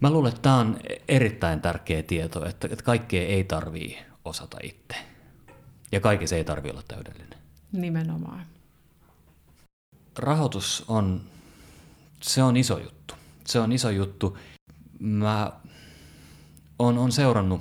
[0.00, 0.76] Mä luulen, että tämä on
[1.08, 4.94] erittäin tärkeä tieto, että, että kaikkea ei tarvii osata itse.
[5.92, 7.38] Ja kaikessa ei tarvitse olla täydellinen.
[7.72, 8.46] Nimenomaan.
[10.18, 11.20] Rahoitus on,
[12.20, 13.14] se on iso juttu.
[13.46, 14.38] Se on iso juttu.
[14.98, 15.52] Mä
[16.78, 17.60] oon, on seurannut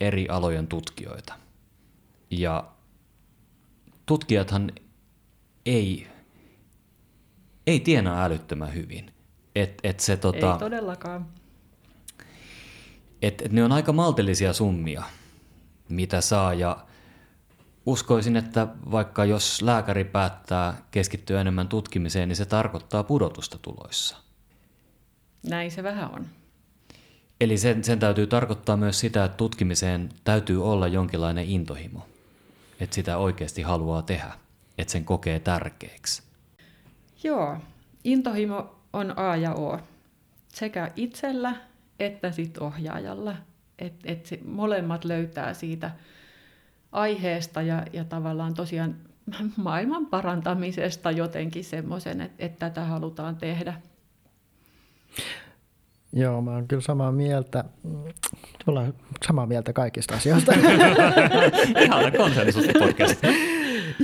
[0.00, 1.34] eri alojen tutkijoita–
[2.30, 2.64] ja
[4.06, 4.72] tutkijathan
[5.66, 6.06] ei,
[7.66, 9.14] ei tienaa älyttömän hyvin.
[9.54, 11.26] Et, et se, tota, ei todellakaan.
[13.22, 15.02] Et, et ne on aika maltillisia summia,
[15.88, 16.54] mitä saa.
[16.54, 16.86] Ja
[17.86, 24.16] uskoisin, että vaikka jos lääkäri päättää keskittyä enemmän tutkimiseen, niin se tarkoittaa pudotusta tuloissa.
[25.42, 26.26] Näin se vähän on.
[27.40, 32.06] Eli sen, sen täytyy tarkoittaa myös sitä, että tutkimiseen täytyy olla jonkinlainen intohimo
[32.80, 34.32] että sitä oikeasti haluaa tehdä,
[34.78, 36.22] että sen kokee tärkeäksi?
[37.24, 37.56] Joo,
[38.04, 39.80] intohimo on A ja O.
[40.48, 41.56] Sekä itsellä
[42.00, 43.36] että sit ohjaajalla.
[43.78, 45.90] Että et molemmat löytää siitä
[46.92, 48.96] aiheesta ja, ja tavallaan tosiaan
[49.56, 53.80] maailman parantamisesta jotenkin semmoisen, että, että tätä halutaan tehdä.
[56.12, 57.64] Joo, mä oon kyllä samaa mieltä.
[58.66, 58.94] Ollaan
[59.26, 60.52] samaa mieltä kaikista asioista.
[61.84, 63.18] Ihan konsensus-podcast.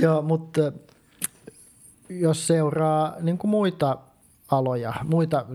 [0.01, 0.71] Joo, mutta
[2.09, 3.97] jos seuraa niin kuin muita
[4.51, 5.45] aloja, muita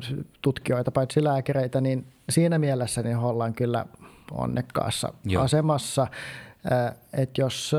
[0.42, 3.87] tutkijoita, paitsi lääkäreitä, niin siinä mielessä niin ollaan kyllä
[4.31, 5.42] onnekkaassa Joo.
[5.42, 6.07] asemassa.
[7.12, 7.73] Että jos,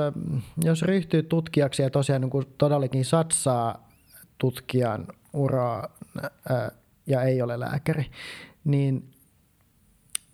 [0.63, 3.89] jos ryhtyy tutkijaksi ja tosiaan niin todellakin satsaa
[4.37, 5.89] tutkijan uraa
[7.09, 8.05] ja ei ole lääkäri,
[8.63, 9.09] niin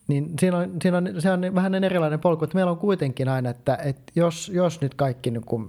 [0.07, 3.49] niin siinä on, siinä on, se on vähän erilainen polku, että meillä on kuitenkin aina,
[3.49, 5.67] että, että jos, jos nyt kaikki niin kuin,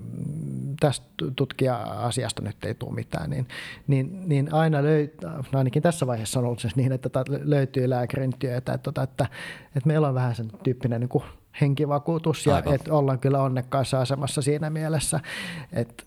[0.80, 3.48] tästä tutkija-asiasta nyt ei tule mitään, niin,
[3.86, 7.90] niin, niin aina löytyy, no ainakin tässä vaiheessa on ollut se niin, että tota löytyy
[7.90, 9.26] lääkärin työtä, että, että, että,
[9.76, 11.24] että meillä on vähän sen tyyppinen niin kuin
[11.60, 12.74] henkivakuutus ja Aivan.
[12.74, 15.20] että ollaan kyllä onnekkaassa asemassa siinä mielessä,
[15.72, 16.04] että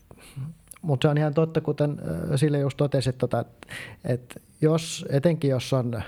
[0.82, 1.96] mutta se on ihan totta, kuten
[2.36, 3.44] Sille just totesi, että, tota,
[4.04, 6.02] että jos, etenkin jos on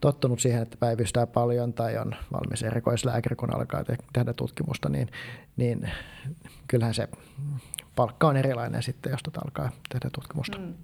[0.00, 5.08] tottunut siihen, että päivystää paljon tai on valmis erikoislääkäri, kun alkaa tehdä tutkimusta, niin,
[5.56, 5.90] niin
[6.68, 7.08] kyllähän se
[7.96, 10.58] palkka on erilainen sitten, jos tota alkaa tehdä tutkimusta.
[10.58, 10.74] Mm.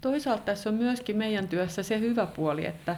[0.00, 2.96] Toisaalta tässä on myöskin meidän työssä se hyvä puoli, että,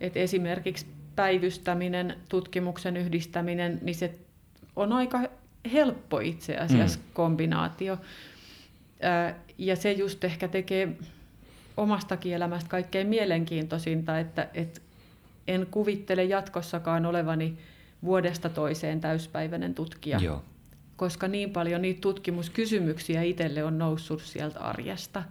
[0.00, 4.18] että esimerkiksi päivystäminen, tutkimuksen yhdistäminen, niin se
[4.76, 5.20] on aika
[5.72, 7.04] helppo itse asiassa mm.
[7.14, 7.98] kombinaatio.
[9.58, 10.98] Ja se just ehkä tekee
[11.76, 14.80] omastakin elämästä kaikkein mielenkiintoisinta, että, että
[15.48, 17.58] en kuvittele jatkossakaan olevani
[18.04, 20.18] vuodesta toiseen täyspäiväinen tutkija.
[20.18, 20.42] Joo.
[20.96, 25.22] Koska niin paljon niitä tutkimuskysymyksiä itselle on noussut sieltä arjesta,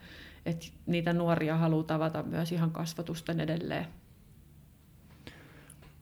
[0.46, 3.88] että niitä nuoria haluaa tavata myös ihan kasvatusten edelleen.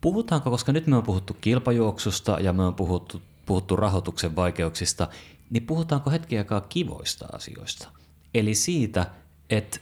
[0.01, 5.07] Puhutaanko, koska nyt me on puhuttu kilpajuoksusta ja me on puhuttu, puhuttu rahoituksen vaikeuksista,
[5.49, 7.87] niin puhutaanko hetki aikaa kivoista asioista?
[8.33, 9.05] Eli siitä,
[9.49, 9.79] että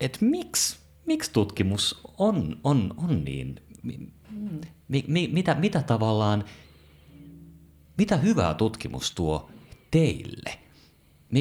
[0.00, 3.60] et miksi, miksi tutkimus on, on, on niin,
[4.88, 6.44] mi, mi, mitä, mitä tavallaan,
[7.98, 9.50] mitä hyvää tutkimus tuo
[9.90, 10.58] teille?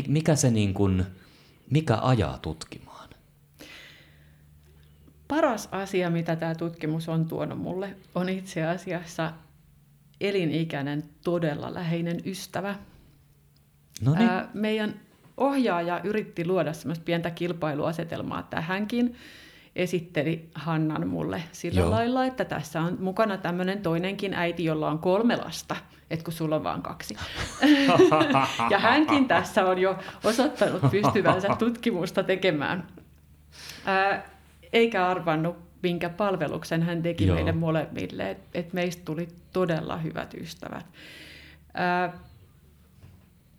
[0.07, 1.05] Mikä se niin kuin,
[1.71, 3.09] mikä ajaa tutkimaan?
[5.27, 9.33] Paras asia, mitä tämä tutkimus on tuonut mulle, on itse asiassa
[10.29, 12.75] elinikäinen, todella läheinen ystävä.
[14.01, 14.29] Noniin.
[14.29, 14.99] Ää, meidän
[15.37, 19.15] ohjaaja yritti luoda semmoista pientä kilpailuasetelmaa tähänkin.
[19.75, 21.89] Esitteli Hannan mulle sillä Joo.
[21.89, 25.75] lailla, että tässä on mukana tämmöinen toinenkin äiti, jolla on kolme lasta,
[26.09, 27.15] että kun sulla on vain kaksi.
[28.71, 32.87] ja hänkin tässä on jo osoittanut pystyvänsä tutkimusta tekemään.
[33.85, 34.29] Ää,
[34.73, 37.35] eikä arvannut, minkä palveluksen hän teki Joo.
[37.35, 40.85] meille molemmille, että et meistä tuli todella hyvät ystävät.
[41.73, 42.13] Ää,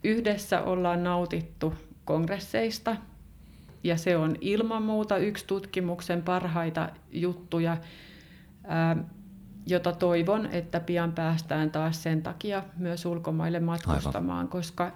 [0.05, 1.75] Yhdessä ollaan nautittu
[2.05, 2.97] kongresseista
[3.85, 7.77] ja se on ilman muuta yksi tutkimuksen parhaita juttuja,
[9.67, 14.49] jota toivon, että pian päästään taas sen takia myös ulkomaille matkustamaan, Aivan.
[14.49, 14.93] koska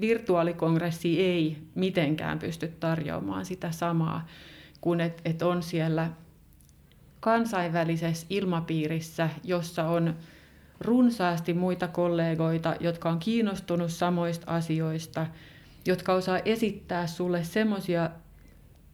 [0.00, 4.26] virtuaalikongressi ei mitenkään pysty tarjoamaan sitä samaa
[4.80, 6.10] kuin että et on siellä
[7.22, 10.14] kansainvälisessä ilmapiirissä, jossa on
[10.80, 15.26] runsaasti muita kollegoita, jotka on kiinnostunut samoista asioista,
[15.86, 18.10] jotka osaa esittää sulle semmoisia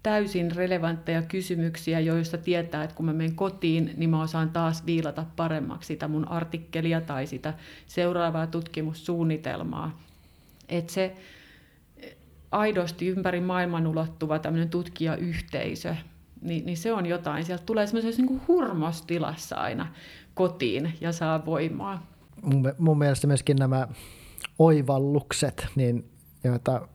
[0.03, 5.27] täysin relevantteja kysymyksiä, joista tietää, että kun mä menen kotiin, niin mä osaan taas viilata
[5.37, 7.55] paremmaksi sitä mun artikkelia tai sitä
[7.87, 10.01] seuraavaa tutkimussuunnitelmaa.
[10.69, 11.17] Että se
[12.51, 15.97] aidosti ympäri maailman ulottuva tämmöinen tutkijayhteisö,
[16.41, 17.45] niin, niin se on jotain.
[17.45, 19.87] Sieltä tulee semmoisessa niin hurmostilassa aina
[20.35, 22.07] kotiin ja saa voimaa.
[22.43, 23.89] Mun, mun mielestä myöskin nämä
[24.59, 26.11] oivallukset, niin
[26.45, 26.89] joita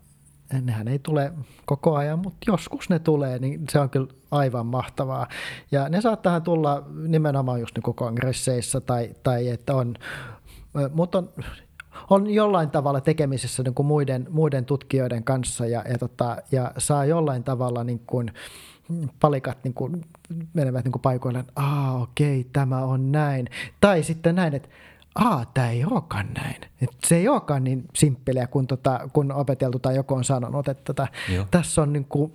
[0.61, 1.33] nehän ei tule
[1.65, 5.27] koko ajan, mutta joskus ne tulee, niin se on kyllä aivan mahtavaa.
[5.71, 9.95] Ja ne saattaa tulla nimenomaan just niin kongresseissa tai, tai että on,
[10.93, 11.29] mutta on,
[12.09, 17.05] on jollain tavalla tekemisissä niin kuin muiden, muiden tutkijoiden kanssa ja, ja, tota, ja saa
[17.05, 18.31] jollain tavalla niin kuin,
[19.19, 20.05] palikat niin kuin
[20.53, 23.47] menevät niin kuin paikoille, että aa okei, tämä on näin.
[23.81, 24.69] Tai sitten näin, että
[25.15, 26.61] aa, tämä ei olekaan näin.
[26.81, 30.83] Et se ei olekaan niin simppeliä, kun, tota, kun opeteltu tai joku on sanonut, että
[30.83, 31.07] tota,
[31.51, 32.33] tässä on niin kuin,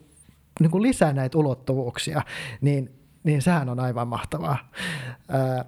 [0.60, 2.22] niin kuin lisää näitä ulottuvuuksia,
[2.60, 2.92] niin,
[3.24, 4.58] niin sehän on aivan mahtavaa.
[5.28, 5.64] Ää,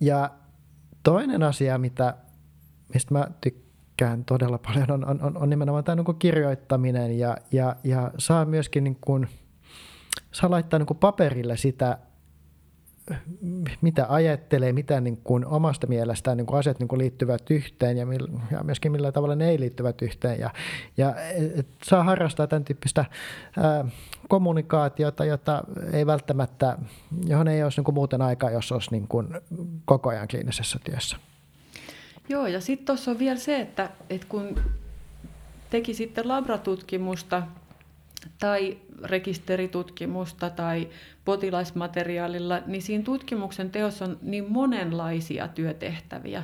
[0.00, 0.30] ja
[1.02, 2.14] toinen asia, mitä,
[2.94, 3.63] mistä mä tykkään,
[3.96, 8.84] tykkään todella paljon, on, on, on nimenomaan tämä niin kirjoittaminen ja, ja, ja saa myöskin
[8.84, 9.28] niin kuin,
[10.32, 11.98] saa laittaa niin kuin paperille sitä,
[13.80, 18.06] mitä ajattelee, mitä niin kuin omasta mielestään niin kuin asiat niin kuin liittyvät yhteen ja,
[18.06, 20.40] millä, ja myöskin millä tavalla ne ei liittyvät yhteen.
[20.40, 20.50] Ja,
[20.96, 21.14] ja
[21.58, 23.04] et saa harrastaa tämän tyyppistä
[23.56, 23.84] ää,
[24.28, 26.78] kommunikaatiota, jota ei välttämättä,
[27.26, 29.28] johon ei olisi niin kuin muuten aikaa, jos olisi niin kuin
[29.84, 31.16] koko ajan kliinisessä työssä.
[32.28, 34.60] Joo, ja sitten tuossa on vielä se, että, että kun
[35.70, 37.42] teki sitten labratutkimusta,
[38.38, 40.88] tai rekisteritutkimusta tai
[41.24, 46.42] potilasmateriaalilla, niin siinä tutkimuksen teossa on niin monenlaisia työtehtäviä.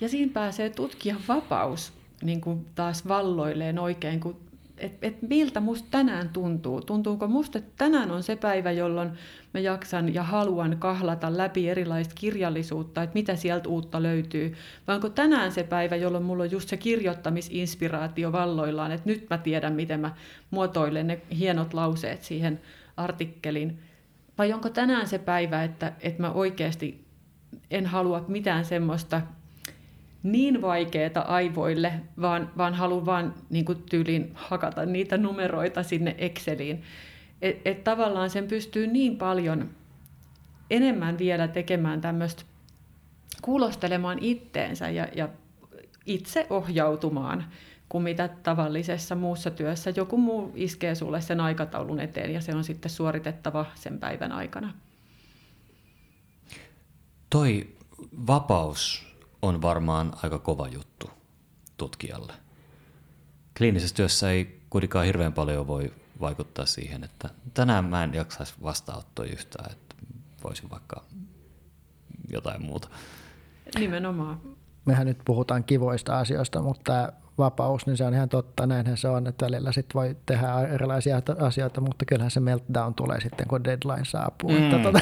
[0.00, 4.47] Ja siinä pääsee tutkijan vapaus niin kuin taas valloilleen oikein, kun
[4.80, 6.80] että et miltä musta tänään tuntuu.
[6.80, 9.10] Tuntuuko musta, että tänään on se päivä, jolloin
[9.54, 14.54] mä jaksan ja haluan kahlata läpi erilaista kirjallisuutta, että mitä sieltä uutta löytyy.
[14.86, 19.38] Vai onko tänään se päivä, jolloin mulla on just se kirjoittamisinspiraatio valloillaan, että nyt mä
[19.38, 20.14] tiedän, miten mä
[20.50, 22.60] muotoilen ne hienot lauseet siihen
[22.96, 23.78] artikkelin.
[24.38, 27.04] Vai onko tänään se päivä, että, että mä oikeasti
[27.70, 29.22] en halua mitään semmoista
[30.32, 36.82] niin vaikeaa aivoille, vaan, vaan haluan vaan niin kuin tyyliin hakata niitä numeroita sinne Exceliin.
[37.42, 39.70] Että et tavallaan sen pystyy niin paljon
[40.70, 42.42] enemmän vielä tekemään tämmöistä,
[43.42, 45.28] kuulostelemaan itteensä ja, ja
[46.06, 47.44] itse ohjautumaan
[47.88, 52.64] kuin mitä tavallisessa muussa työssä joku muu iskee sulle sen aikataulun eteen ja se on
[52.64, 54.74] sitten suoritettava sen päivän aikana.
[57.30, 57.76] Toi
[58.26, 59.07] vapaus
[59.42, 61.10] on varmaan aika kova juttu
[61.76, 62.32] tutkijalle.
[63.58, 69.24] Kliinisessä työssä ei kuitenkaan hirveän paljon voi vaikuttaa siihen, että tänään mä en jaksaisi vastaanottoa
[69.24, 69.94] yhtään, että
[70.44, 71.02] voisin vaikka
[72.30, 72.88] jotain muuta.
[73.78, 74.40] Nimenomaan.
[74.84, 79.08] Mehän nyt puhutaan kivoista asioista, mutta tämä vapaus, niin se on ihan totta, näinhän se
[79.08, 83.64] on, että välillä sit voi tehdä erilaisia asioita, mutta kyllähän se meltdown tulee sitten, kun
[83.64, 84.50] deadline saapuu.
[84.50, 84.56] Mm.
[84.56, 85.00] Että tota...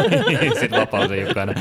[0.60, 1.54] sitten vapaus ei olekaan.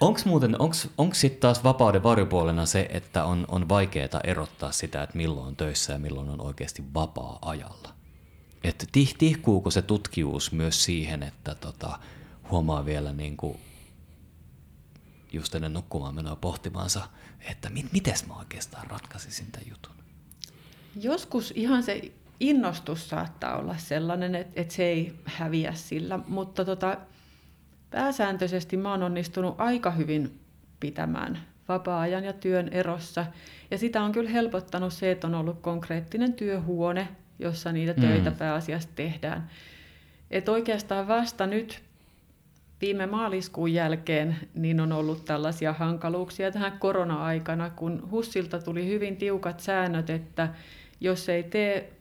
[0.00, 0.56] Onko muuten,
[0.98, 5.56] onko sitten taas vapauden varjopuolena se, että on, on vaikeaa erottaa sitä, että milloin on
[5.56, 7.94] töissä ja milloin on oikeasti vapaa-ajalla?
[8.64, 11.98] Että tih, tihkuuko se tutkijuus myös siihen, että tota,
[12.50, 13.58] huomaa vielä niin kuin
[15.32, 17.08] just ennen nukkumaan menoa pohtimaansa,
[17.40, 19.94] että mit, miten mä oikeastaan ratkaisisin tämän jutun?
[21.00, 26.96] Joskus ihan se innostus saattaa olla sellainen, että, että se ei häviä sillä, mutta tota,
[27.94, 30.40] pääsääntöisesti mä oon onnistunut aika hyvin
[30.80, 33.26] pitämään vapaa-ajan ja työn erossa.
[33.70, 38.36] Ja sitä on kyllä helpottanut se, että on ollut konkreettinen työhuone, jossa niitä töitä mm.
[38.36, 39.50] pääasiassa tehdään.
[40.30, 41.82] Et oikeastaan vasta nyt
[42.80, 49.60] viime maaliskuun jälkeen niin on ollut tällaisia hankaluuksia tähän korona-aikana, kun Hussilta tuli hyvin tiukat
[49.60, 50.48] säännöt, että
[51.00, 51.92] jos ei tee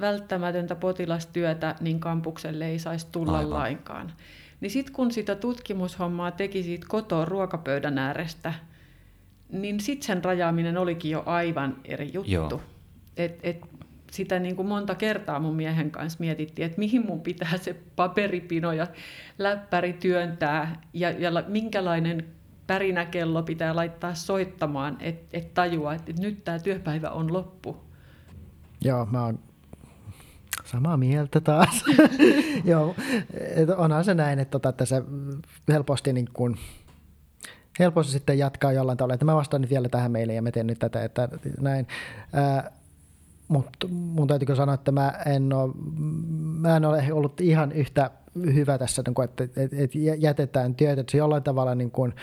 [0.00, 3.50] välttämätöntä potilastyötä, niin kampukselle ei saisi tulla Aivan.
[3.50, 4.12] lainkaan.
[4.62, 8.54] Niin sitten kun sitä tutkimushommaa teki siitä kotoa ruokapöydän äärestä,
[9.52, 12.62] niin sitten sen rajaaminen olikin jo aivan eri juttu.
[13.16, 13.60] Et, et
[14.10, 18.72] sitä niin kuin monta kertaa mun miehen kanssa mietittiin, että mihin mun pitää se paperipino
[18.72, 18.86] ja
[19.38, 22.26] läppäri työntää ja, ja minkälainen
[22.66, 27.76] pärinäkello pitää laittaa soittamaan, että et tajua, että et nyt tämä työpäivä on loppu.
[28.84, 29.38] Joo, mä oon
[30.64, 31.84] Samaa mieltä taas.
[32.64, 32.94] Joo,
[33.76, 35.02] onhan se näin, että, tota, että se
[35.68, 36.56] helposti niin kuin,
[37.78, 40.66] helposti sitten jatkaa jollain tavalla, että mä vastaan nyt vielä tähän meille ja mä teen
[40.66, 41.28] nyt tätä, että
[41.60, 41.86] näin.
[42.32, 42.70] Ää,
[43.48, 45.72] mutta mun täytyykö sanoa, että mä en ole,
[46.60, 50.98] mä en ole ollut ihan yhtä hyvä tässä, niin kuin, että, että, että jätetään työt,
[50.98, 52.14] että se jollain tavalla, niin kuin,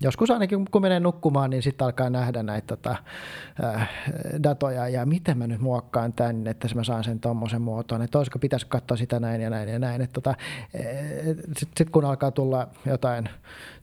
[0.00, 2.96] joskus ainakin kun menee nukkumaan, niin sitten alkaa nähdä näitä tota,
[3.64, 3.90] äh,
[4.42, 8.38] datoja ja miten mä nyt muokkaan tämän, että mä saan sen tuommoisen muotoon, että olisiko
[8.38, 10.08] pitäisi katsoa sitä näin ja näin ja näin.
[10.12, 10.34] Tota,
[11.46, 13.28] sitten sit kun alkaa tulla jotain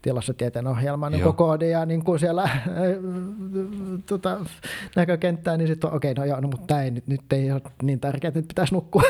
[0.03, 2.49] tilastotieteen ohjelman niin koodia niin kuin siellä
[4.09, 4.45] tota,
[4.95, 7.61] näkökenttää, niin sitten okei, okay, no joo, no, mutta tämä ei, nyt, nyt ei ole
[7.83, 9.03] niin tärkeää, että nyt pitäisi nukkua.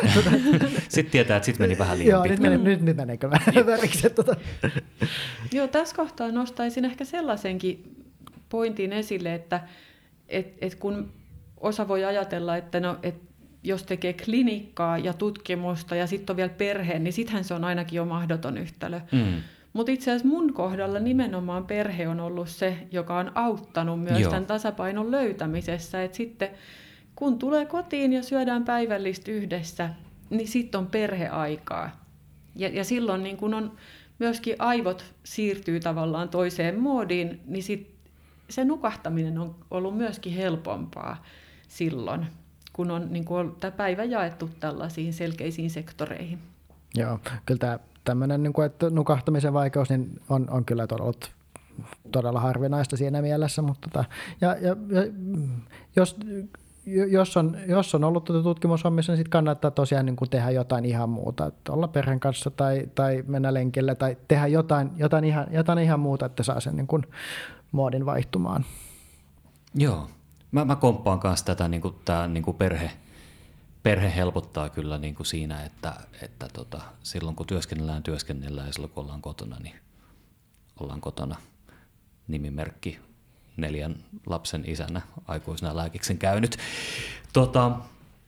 [0.90, 2.50] sitten tietää, että sitten meni vähän liian joo, pitkä.
[2.50, 4.10] Nyt, nyt, nyt meneekö vähän väriksi.
[4.10, 4.36] Tota.
[5.54, 7.96] Joo, tässä kohtaa nostaisin ehkä sellaisenkin
[8.50, 9.60] pointin esille, että
[10.28, 11.14] et, et kun
[11.58, 13.16] osa voi ajatella, että no, et
[13.64, 17.98] jos tekee klinikkaa ja tutkimusta ja sitten on vielä perhe, niin sittenhän se on ainakin
[17.98, 19.00] jo mahdoton yhtälö.
[19.12, 19.42] Mm.
[19.74, 24.30] Mutta itse asiassa mun kohdalla nimenomaan perhe on ollut se, joka on auttanut myös Joo.
[24.30, 26.04] tämän tasapainon löytämisessä.
[26.04, 26.50] Et sitten
[27.16, 29.90] kun tulee kotiin ja syödään päivällistä yhdessä,
[30.30, 32.04] niin sitten on perheaikaa.
[32.56, 33.72] Ja, ja silloin niin kun on
[34.20, 37.94] myöskin aivot siirtyy tavallaan toiseen moodiin, niin sit
[38.50, 41.24] se nukahtaminen on ollut myöskin helpompaa
[41.68, 42.28] silloin,
[42.74, 46.40] kun on niin kun tämä päivä jaettu tällaisiin selkeisiin sektoreihin.
[46.96, 51.32] Joo, kyllä tämä tämmöinen niin kuin, että nukahtamisen vaikeus niin on, on kyllä ollut
[52.12, 54.06] todella harvinaista siinä mielessä, mutta tota,
[54.42, 55.02] ja, ja, ja,
[55.96, 56.18] jos,
[56.86, 60.86] jos on, jos on ollut tuota tutkimushommissa, niin sitten kannattaa tosiaan niin kuin tehdä jotain
[60.86, 65.48] ihan muuta, että olla perheen kanssa tai, tai mennä lenkille tai tehdä jotain, jotain, ihan,
[65.52, 67.04] jotain ihan muuta, että saa sen niin kuin
[67.72, 68.66] muodin vaihtumaan.
[69.76, 70.08] Joo,
[70.52, 72.92] mä, mä komppaan kanssa tätä niin kuin, tää, niin kuin perhe,
[73.84, 78.94] perhe helpottaa kyllä niin kuin siinä, että, että tota, silloin kun työskennellään, työskennellään ja silloin
[78.94, 79.76] kun ollaan kotona, niin
[80.80, 81.36] ollaan kotona.
[82.28, 83.00] Nimimerkki
[83.58, 86.58] neljän lapsen isänä aikuisena lääkiksen käynyt.
[87.34, 87.72] Tota,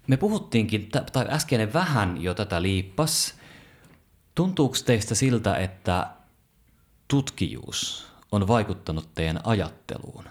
[0.08, 3.36] me puhuttiinkin, tai äskeinen vähän jo tätä liippas.
[4.36, 6.08] Tuntuuko teistä siltä, että
[7.08, 10.26] tutkijuus on vaikuttanut teidän ajatteluun?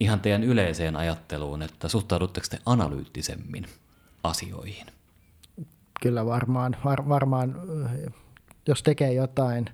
[0.00, 3.66] Ihan teidän yleiseen ajatteluun, että suhtaudutteko te analyyttisemmin
[4.22, 4.86] asioihin?
[6.02, 7.56] Kyllä varmaan, var, varmaan,
[8.68, 9.70] jos tekee jotain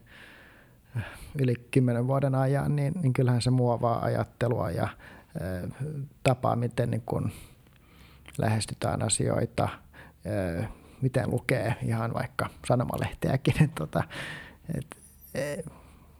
[1.38, 4.88] yli kymmenen vuoden ajan, niin, niin kyllähän se muovaa ajattelua ja
[6.22, 7.30] tapaa, miten niin kun
[8.38, 9.68] lähestytään asioita,
[11.02, 13.62] miten lukee ihan vaikka sanomalehteäkin.
[13.62, 14.04] Et, tota,
[14.74, 14.96] et,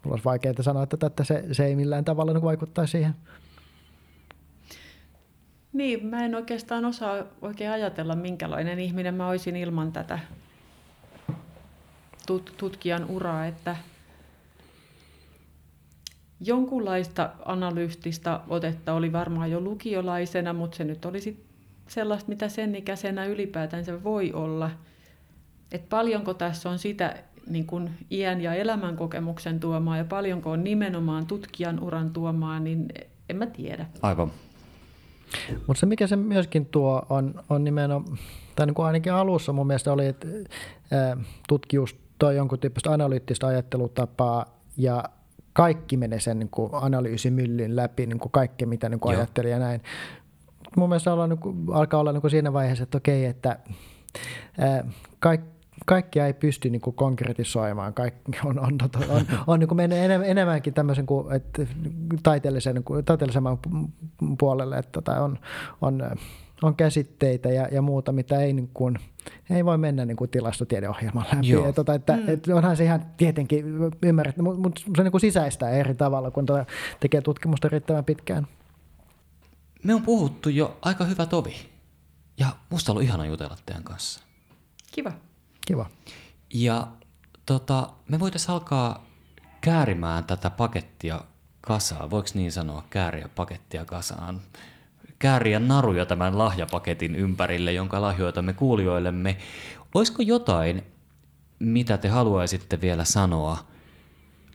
[0.05, 3.14] mulla olisi vaikeaa sanoa, että, että se, se ei millään tavalla niin vaikuttaa siihen.
[5.77, 10.18] Niin, mä en oikeastaan osaa oikein ajatella, minkälainen ihminen mä olisin ilman tätä
[12.27, 13.77] tut- tutkijan uraa, että
[16.41, 21.47] jonkunlaista analyyttistä otetta oli varmaan jo lukiolaisena, mutta se nyt olisi
[21.89, 24.70] sellaista, mitä sen ikäisenä ylipäätään se voi olla.
[25.72, 27.16] Et paljonko tässä on sitä
[27.47, 32.89] niin kun iän ja elämän kokemuksen tuomaa ja paljonko on nimenomaan tutkijan uran tuomaa, niin
[33.29, 33.87] en mä tiedä.
[34.03, 34.33] Aivan.
[35.66, 38.18] Mutta se, mikä se myöskin tuo, on, on nimenomaan,
[38.57, 40.29] tai niin kuin ainakin alussa mun mielestä oli, että
[41.49, 44.47] tutkimus toi jonkun tyyppistä analyyttistä ajattelutapaa
[44.77, 45.05] ja
[45.53, 49.59] kaikki menee sen niin kuin analyysimyllyn läpi, niin kuin kaikki mitä niin kuin ajatteli ja
[49.59, 49.83] näin.
[50.77, 53.59] Mun mielestä ollaan, niin kuin, alkaa olla niin kuin siinä vaiheessa, että okei, että
[54.59, 54.85] ää,
[55.18, 55.55] kaikki
[55.87, 57.95] kaikkia ei pysty niin kuin konkretisoimaan.
[57.95, 61.66] Kaikki on, on, on, on, on niin kuin mennyt enemmänkin tämmöisen kuin, että
[62.22, 63.59] taiteellisen, niin kuin, taiteellisemman
[64.39, 65.39] puolelle, että tota on,
[65.81, 66.11] on,
[66.62, 68.99] on käsitteitä ja, ja muuta, mitä ei, niin kuin,
[69.51, 71.49] ei voi mennä niin kuin tilastotiedeohjelman läpi.
[71.49, 72.29] Ja tota, että, mm.
[72.29, 73.64] että onhan se ihan tietenkin
[74.03, 76.64] ymmärretty, mutta, mutta se niin kuin sisäistää eri tavalla, kun tota
[77.01, 78.47] tekee tutkimusta riittävän pitkään.
[79.85, 81.55] Me on puhuttu jo aika hyvä tovi.
[82.39, 84.20] Ja musta on ollut ihana jutella teidän kanssa.
[84.93, 85.12] Kiva.
[85.66, 85.86] Kiva.
[86.54, 86.86] Ja
[87.46, 89.04] tota, me voitaisiin alkaa
[89.60, 91.20] käärimään tätä pakettia
[91.60, 92.10] kasaan.
[92.10, 94.40] Voiko niin sanoa, kääriä pakettia kasaan?
[95.18, 99.36] Kääriä naruja tämän lahjapaketin ympärille, jonka lahjoitamme kuulijoillemme.
[99.94, 100.82] Olisiko jotain,
[101.58, 103.58] mitä te haluaisitte vielä sanoa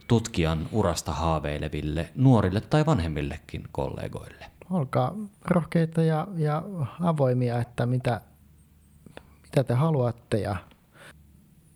[0.07, 4.45] tutkijan urasta haaveileville nuorille tai vanhemmillekin kollegoille?
[4.69, 6.63] Olkaa rohkeita ja, ja
[7.01, 8.21] avoimia, että mitä,
[9.43, 10.55] mitä te haluatte ja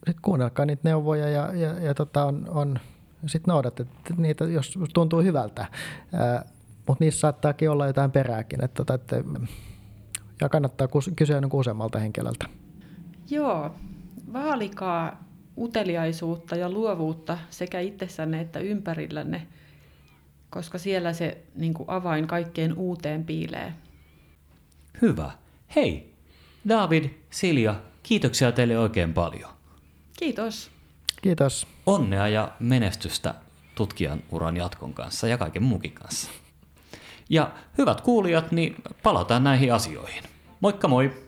[0.08, 2.80] sit kuunnelkaa niitä neuvoja ja, ja, ja tota on, on
[3.26, 3.86] sitten noudatte
[4.18, 5.66] niitä, jos tuntuu hyvältä.
[6.88, 8.64] Mutta niissä saattaakin olla jotain perääkin.
[8.64, 9.24] Että, tota, että,
[10.41, 12.45] ja kannattaa kysyä niin useammalta henkilöltä.
[13.30, 13.76] Joo,
[14.34, 15.24] vaalikaa
[15.58, 19.47] uteliaisuutta ja luovuutta sekä itsessänne että ympärillänne,
[20.49, 23.74] koska siellä se niin kuin avain kaikkeen uuteen piilee.
[25.01, 25.32] Hyvä.
[25.76, 26.14] Hei,
[26.70, 29.55] David, Silja, kiitoksia teille oikein paljon.
[30.20, 30.72] Kiitos.
[31.22, 31.68] Kiitos.
[31.86, 33.36] Onnea ja menestystä
[33.76, 36.32] tutkijan uran jatkon kanssa ja kaiken muukin kanssa.
[37.30, 40.24] Ja hyvät kuulijat, niin palataan näihin asioihin.
[40.59, 41.24] Moikka moi!